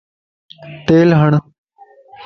تيل 0.85 1.09
ھڻ 1.19 1.31